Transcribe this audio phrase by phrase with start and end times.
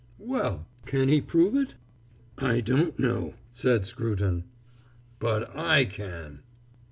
[0.17, 1.75] "Well, can he prove it?"
[2.39, 4.45] "I don't know," said Scruton.
[5.19, 6.41] "But I can!"